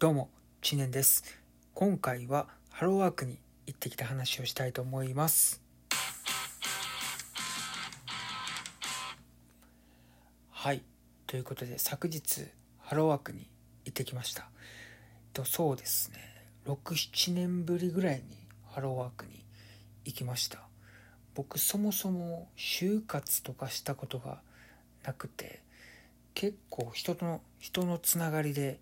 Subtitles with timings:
[0.00, 0.30] どうも、
[0.62, 1.24] 知念です。
[1.74, 5.60] 今回はハローワークに行ってきた話をしたいと思います。
[10.48, 10.82] はい。
[11.26, 12.46] ということで、昨日、
[12.78, 13.46] ハローワークに
[13.84, 14.48] 行ってきました。
[15.34, 16.16] とそうですね、
[16.64, 18.22] 6、7年ぶりぐらいに
[18.70, 19.44] ハローワークに
[20.06, 20.60] 行きました。
[21.34, 24.40] 僕、そもそも就活とかしたことが
[25.04, 25.60] なくて、
[26.32, 28.80] 結構人との人のつながりで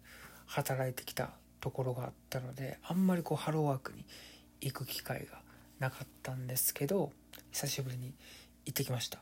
[0.48, 1.30] 働いてきた
[1.60, 4.04] ところがあったのであんまりこうハローワークに
[4.60, 5.38] 行く機会が
[5.78, 7.12] なかったんですけど
[7.52, 8.12] 久しぶりに
[8.66, 9.20] 行ってきました。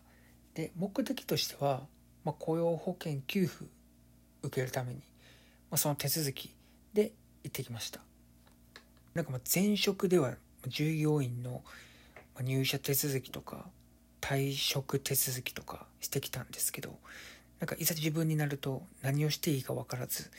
[0.55, 1.83] で目的としては、
[2.25, 3.67] まあ、雇用保険給付
[4.43, 4.97] 受けるために、
[5.71, 6.55] まあ、その手続き
[6.95, 7.13] で
[7.45, 8.01] 行ってきました。
[9.15, 10.35] なんかまあ前職では
[10.67, 11.63] 従業員の
[12.43, 13.67] 入社手続きとか
[14.21, 16.99] 退職手続きとかしてきたんですけど
[17.61, 20.31] なんかいざ自分になると何をしていいか分からず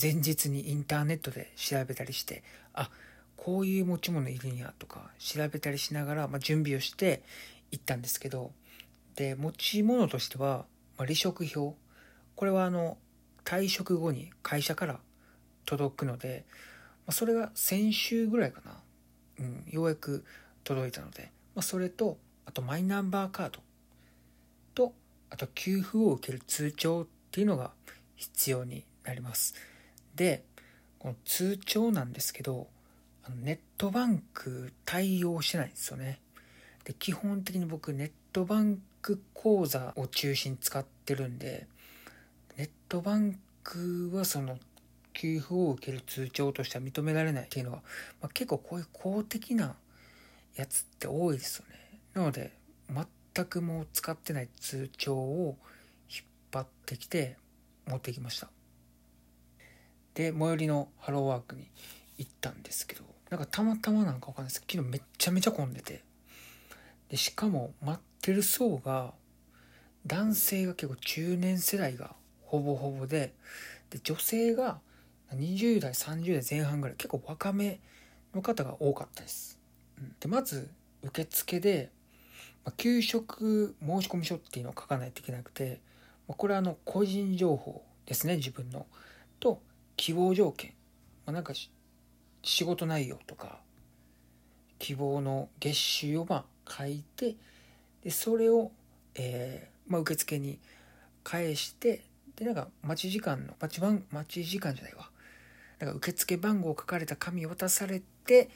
[0.00, 2.42] 前日にインターネットで調べたりして
[2.74, 2.90] あ
[3.36, 7.22] こういう持ち物いるんやとか調べたりしながら、まあ、準備をして
[7.70, 8.52] 行ったんですけど
[9.16, 10.64] で持ち物としては、
[10.96, 11.74] まあ、離職票。
[12.36, 12.96] これはあの
[13.44, 15.00] 退職後に会社から
[15.66, 16.44] 届くので、
[17.06, 18.80] まあ、それが先週ぐらいかな、
[19.40, 20.24] うん、ようやく
[20.64, 23.60] 届いたので、まあ、それとあとマイナンバーカード。
[24.74, 24.94] と
[25.28, 27.72] あと給付を受ける通帳っていうのが
[28.16, 29.54] 必要になります。
[30.14, 30.44] で、
[30.98, 32.68] この通帳なんですけど、
[33.42, 36.20] ネットバンク対応してないんですよね。
[36.84, 41.66] で、基本的に僕ネットバンク口座を中心に使ってるんで、
[42.56, 44.58] ネットバンクはその
[45.12, 47.78] 給付を受ける通帳としては認められないっていうのは、
[48.20, 49.76] まあ、結構こういう公的な
[50.56, 52.00] やつって多いですよね。
[52.14, 52.52] なので、
[53.34, 55.56] 全くもう使ってない通帳を
[56.10, 57.36] 引っ張ってきて
[57.86, 58.48] 持ってきました
[60.14, 61.66] で最寄りのハローワークに
[62.18, 64.62] 行ったんですけどなんかたまたまなんかわかんないです。
[64.66, 66.02] けど昨日めっちゃめちゃ混んでて。
[67.08, 69.12] でしかも待ってる層が
[70.06, 73.34] 男性が結構中年世代がほぼほぼで
[73.90, 74.78] で女性が
[75.34, 77.80] 20代30代前半ぐらい結構若め
[78.32, 79.58] の方が多かったです。
[80.20, 80.70] でまず
[81.02, 81.90] 受付で
[82.64, 85.80] まあ、給食申込書っていうのを書かないといけなくて、
[86.28, 88.86] まあ、これはあの個人情報ですね自分の。
[90.00, 90.70] 希望条件、
[91.26, 91.52] まあ、なんか
[92.42, 93.58] 仕事内容とか
[94.78, 97.36] 希望の月収をまあ書いて
[98.02, 98.70] でそれを、
[99.14, 100.58] えーまあ、受付に
[101.22, 102.02] 返して
[102.34, 105.10] でなんか待ち時間の待ち番待ち時間じゃないわ
[105.80, 108.48] なんか受付番号を書かれた紙を渡されて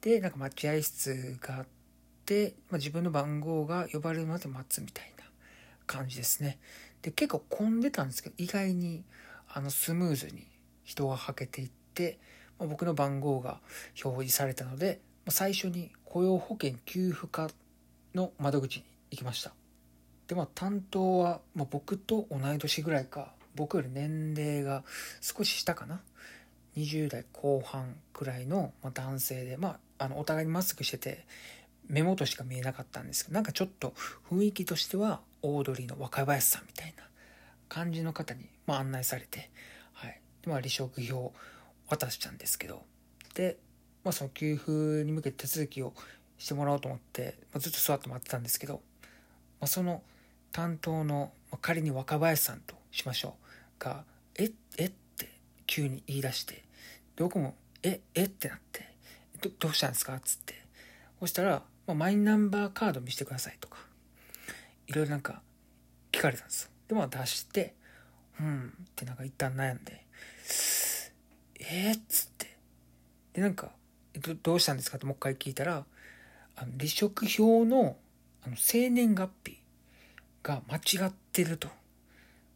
[0.00, 1.66] でなんか待合室があっ
[2.26, 5.24] て、まあ、自分の番号が呼ばれるまで待つみたいな
[5.86, 6.58] 感じですね。
[7.00, 9.04] で結構混んでたんですけど意外に
[9.48, 10.48] あのスムーズに
[10.84, 12.18] 人がはけていって、
[12.58, 13.60] まあ、僕の番号が
[14.04, 17.50] 表示されたので、まあ、最初に雇用保険給付課
[18.14, 19.52] の窓口に行きました。
[20.28, 24.82] でまあ担当は、まあ、僕と同い年ぐらいか僕より年齢が
[25.20, 26.00] 少し下かな
[26.76, 31.26] 20代後半くらいの男性でまああのお互いにマスクしてて
[31.88, 33.92] 目元しか見えなかったんですけどなんかちょっと
[34.30, 37.04] 雰囲気としてはオードリーの若林さんみたいな
[37.68, 39.50] 感じの方に、まあ、案内されて、
[40.48, 41.34] まあ、離職票を
[41.88, 42.82] 渡したんですけど
[43.34, 43.58] で、
[44.04, 45.92] まあ、その給付に向けて手続きを
[46.38, 50.02] してもらおうと思って、まあ、ずっと座って待ってたんですけど、まあ、その
[50.52, 53.36] 担当の、まあ、仮に若林さんとしましょ
[53.80, 54.04] うが
[54.38, 55.28] 「ええっ?」て
[55.66, 56.62] 急に言い出してで
[57.18, 58.88] 僕も「ええっ?」てなって
[59.40, 60.54] ど「どうしたんですか?」っつって
[61.20, 63.78] そしたらまあ、マイナンバーカード見せてくださいとか、
[64.86, 65.42] いろいろなんか
[66.12, 66.70] 聞かれたんですよ。
[66.88, 67.74] で、まあ出して、
[68.40, 70.03] うんってなんか一旦悩んで、
[71.60, 72.56] えー、っつって。
[73.34, 73.70] で、なんか、
[74.20, 74.96] どどうしたんですか？
[74.96, 75.84] ってもう一回聞いたら、
[76.56, 77.96] あの離職票の
[78.42, 79.58] あの生年月日
[80.42, 81.68] が間違ってると。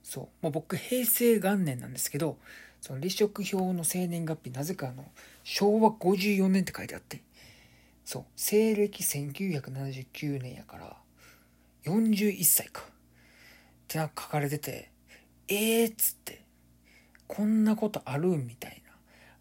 [0.03, 0.29] そう。
[0.43, 2.39] まあ、僕、平成元年なんですけど、
[2.81, 5.11] その離職票の生年月日、なぜかあの、
[5.45, 7.23] 昭和54年って書いてあって、
[8.09, 10.97] そう西暦1979年やから
[11.85, 12.85] 41歳かっ
[13.87, 14.91] てなんか書かれてて
[15.49, 16.43] えーっつって
[17.27, 18.88] こんなことあるみたいな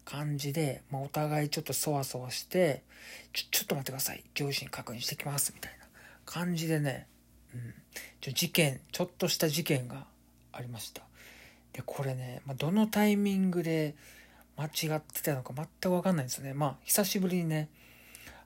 [0.08, 2.82] 感じで、まあ、お互いちょっとそわそわして
[3.34, 4.24] ちょちょっと待ってください。
[4.32, 5.84] 上司に確認してきますみたいな
[6.24, 7.06] 感じでね、
[7.54, 7.74] うん、
[8.22, 10.06] ちょ事件ちょっとした事件が
[10.50, 11.02] ありました。
[11.74, 13.94] でこれね、まあ、どのタイミングで
[14.56, 16.54] 間違ってたのか全く分かんないんですよね。
[16.54, 17.68] まあ久しぶりにね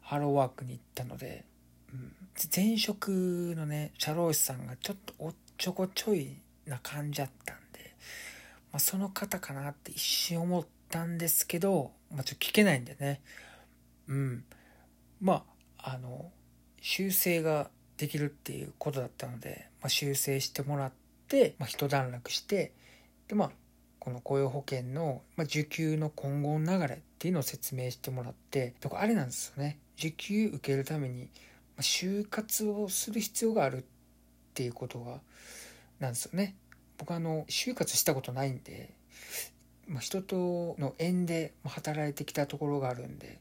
[0.00, 1.44] ハローワークに行ったので、
[1.92, 2.12] うん、
[2.52, 7.94] 前職のね社労士さんがちょっとおっちょこちょいな感じだったんで、
[8.72, 13.22] まあ、その方かなって一瞬思ってたんですけど、まあ、ちょっと聞けないんでね。
[14.08, 14.44] うん。
[15.20, 15.44] ま
[15.78, 16.30] ああの
[16.80, 20.92] 修正ができるっていうことだったので、まあ、修正してもらっ
[21.28, 22.72] て、まあ、一段落して
[23.28, 23.50] でまあ
[23.98, 29.78] この雇用保険の、まあ、受給の今後の流れっていうのを説明してもらってだかあれなんですよね。
[29.96, 31.28] 受給受けるために、ま
[31.78, 33.84] あ、就活をする必要があるっ
[34.54, 35.20] ていうことが
[36.00, 36.56] なんですよね。
[36.98, 38.92] 僕あの就活したことないんで、
[39.88, 43.40] まあ、人との縁で働いてきたところがあるんで、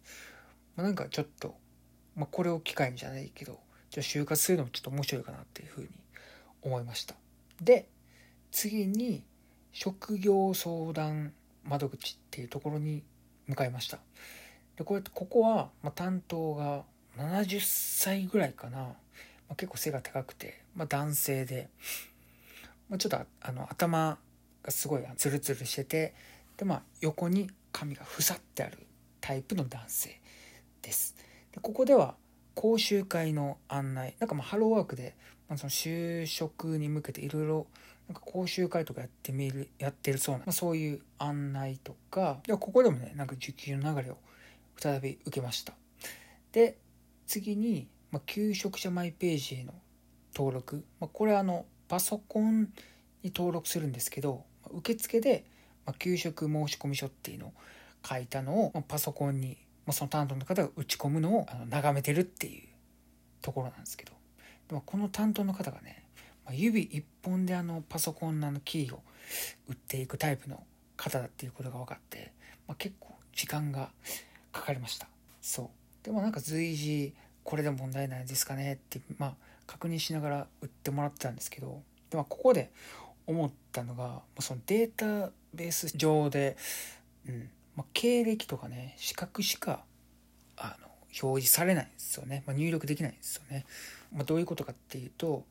[0.76, 1.56] まあ、なんかちょっと、
[2.16, 3.60] まあ、これを機会にじゃないけど
[3.90, 5.90] じゃ就活するのもちょっと面白いかなっていうふうに
[6.62, 7.16] 思いました。
[7.62, 7.88] で
[8.52, 9.24] 次に
[9.72, 11.34] 職業相談
[11.64, 13.04] 窓口っていうところに
[13.48, 14.00] 向かいました。
[14.78, 16.84] でこうやってここは、まあ、担当が
[17.18, 18.96] 70歳ぐらいかな、ま
[19.50, 21.70] あ、結構背が高くて、まあ、男性で、
[22.90, 24.18] まあ、ちょっとあの頭
[24.64, 26.14] がすごいツルツルしてて
[26.58, 28.78] で、まあ、横に髪がふさってある
[29.20, 30.20] タイプの男性
[30.82, 31.16] です。
[31.52, 32.16] でここでは
[32.56, 35.16] 講習会の案内なんかまあハローワークで、
[35.48, 37.68] まあ、その就職に向けていろいろ
[38.08, 44.18] なんか講習会とかやってみるやってるそうな、まあ、そういう案内とかでここでもねなんか受給の流れを
[44.78, 45.74] 再び受けました。
[46.52, 46.78] で
[47.26, 49.74] 次に、まあ、求職者マイページへの
[50.36, 52.70] 登録、まあ、これあのパソコン
[53.24, 55.46] に登録するんですけど受付で、
[55.86, 57.54] まあ、給食申込書っていうのを
[58.08, 62.68] 書いたのを、まあ、パソコンに、まあ、その担当の方が打ち込むのをあの眺めてるっていう
[63.42, 64.12] ところなんですけど。
[64.68, 66.06] でもこの担当の方がね
[66.46, 69.02] ま指一本であのパソコンのあのキーを
[69.68, 70.64] 打っていくタイプの
[70.96, 72.32] 方だっていうことが分かって、
[72.68, 73.90] まあ、結構時間が
[74.54, 75.08] かかりました。
[75.42, 75.70] そう。
[76.04, 77.14] でもなんか随時
[77.44, 79.36] これで問題ないですかねってまあ
[79.68, 82.72] 確認しながら打ってもらってたんですけどで、まあ、ここで
[83.32, 86.58] 思ったのがそのデータベース上で、
[87.28, 89.84] うんまあ、経歴とかね資格しか
[90.58, 90.88] あの
[91.24, 93.66] 表示されないんですよね、まあ、入力できないんですよね、
[94.14, 95.44] まあ、どういうことかっていうと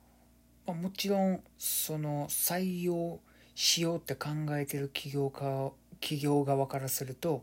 [0.66, 3.18] まあ、もちろんその採用
[3.56, 7.42] しようって考えてる企業家企業側からすると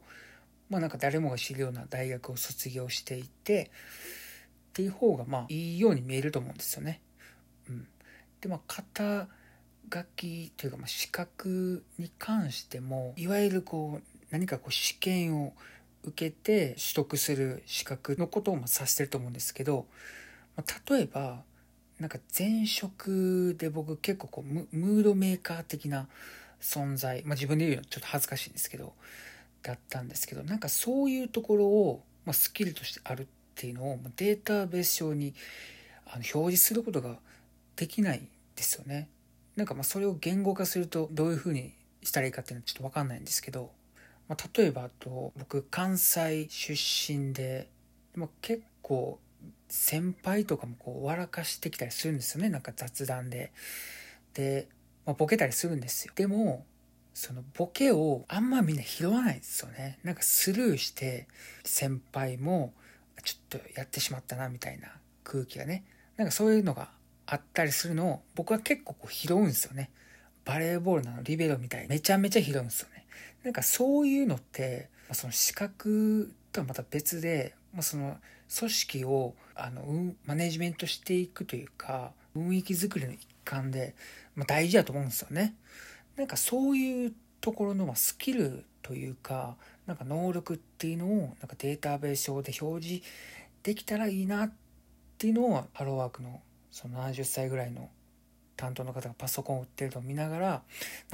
[0.69, 3.71] まあなんか誰もが知るような大学を卒業していて
[4.69, 7.01] っていう方がまあいいように見えると思うんですよね。
[7.69, 7.87] うん、
[8.39, 8.59] でまあ
[9.91, 15.53] 書きというかまあ資格に関してもいわゆるこう何かこう試験を
[16.03, 19.85] 受けて取得する資格のことを指してると思うんですけど、
[20.55, 21.43] まあ、例えば
[21.99, 26.07] なんか前職で僕結構こうムードメーカー的な
[26.61, 28.93] 存在、まあ、自分で言うのはちょっと恥ずかしいんですけど
[29.63, 33.25] だったんですけどなんかそういうところを、まあ、スキルとしてあるっ
[33.55, 35.33] ていうのをデータベース上に
[36.05, 37.17] あの表示することが
[37.75, 39.09] できないんですよね。
[39.57, 41.73] なんかまあそれを言語化するとどういうふうに
[42.03, 43.71] したらいいかっていうのはちょっと分かんないんですけど、
[44.29, 47.67] まあ、例えばあと僕関西出身で、
[48.15, 49.19] まあ、結構
[49.67, 53.51] 先輩とかもこう笑かしてきたりするんですよねなんか雑談で。
[54.33, 54.69] で、
[55.05, 56.13] まあ、ボケたりするんですよ。
[56.15, 56.65] でも
[57.15, 59.97] そのボケをあんまみんな拾わないんですよね。
[60.03, 61.27] なんかスルーして
[61.63, 62.73] 先輩も
[63.23, 64.89] ちょっとやってしまったなみたいな
[65.23, 65.83] 空気がね
[66.15, 66.91] なんかそういうのが
[67.27, 69.91] あったりするのを僕は結構こう拾うんですよね。
[70.45, 73.05] バレーボールのリベロみたいにめちゃめちゃ拾うんですよね。
[73.43, 78.17] なんかそういうのって、まあ、その資格とはまた別で、まあ、その
[78.57, 83.93] 組織をあのマネジメントしていくというか雰囲気作りの一環で、
[84.35, 85.53] まあ、大事だと思うんですよね。
[86.15, 93.03] なんかそういうところのスキルというかなんか能力っていうのをなんかデータベース上で表示
[93.63, 94.53] できたらいいなっ
[95.17, 96.41] ていうのをハローワークの
[96.77, 97.89] その70歳ぐらいの
[98.55, 100.61] 担当の方がパソコンを売ってるのを見ながら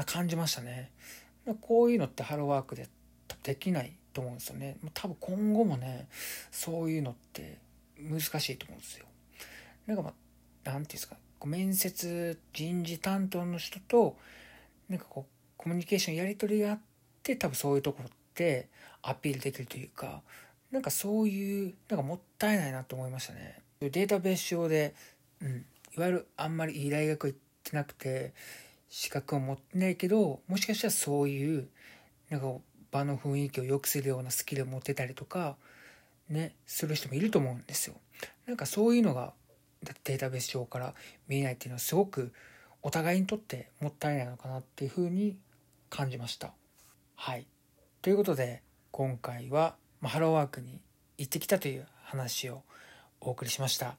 [0.06, 0.92] 感じましたね。
[1.62, 2.90] こういうのってハローワークで
[3.44, 4.76] できないと思うんですよね。
[4.94, 6.10] 多分今後もね、
[6.52, 7.60] そういうのって
[7.98, 9.06] 難しいと思うんですよ。
[9.88, 10.14] なんかま
[10.66, 11.16] あ、なんていうんですか、
[11.46, 14.18] 面接人事担当の人と、
[14.90, 16.80] なんかこう、コミュニケーションやり取りがあっ
[17.24, 18.68] て、多分そういうところって
[19.02, 20.24] アピールできるというか、
[20.72, 23.62] なんかそういう、なんかもったいないなと思いましたね。
[23.80, 24.96] データベース上で、
[25.44, 28.34] うん、いわゆるあんまりいい大学行ってなくて、
[28.90, 31.68] 資格を持ってないけど、もしかしたらそういう、
[32.30, 32.48] なんか
[32.94, 35.58] 場の雰囲気を良くするようなスキルを持ってたりとか
[36.30, 37.96] ねする人もいると思うんですよ。
[38.46, 39.34] なんかそういうのが
[40.04, 40.94] データベース上から
[41.28, 42.32] 見えないっていうのはすごく
[42.82, 45.38] お互いにとってもったいないのかなっていうふうに
[45.90, 46.54] 感じました。
[47.16, 47.48] はい。
[48.02, 50.82] ということで今回は、ハローワークに
[51.18, 52.64] 行ってきたという話を
[53.20, 53.98] お送りしました。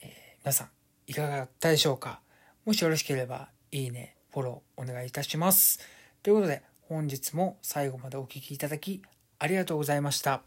[0.00, 0.08] えー、
[0.44, 0.75] 皆さん
[1.06, 2.20] いかがだったでしょうか？
[2.64, 5.78] もしよろしければいいね、フォローお願いいたします。
[6.22, 9.02] ということで本日も最後までお聴きいただき
[9.38, 10.42] ありがとうございました。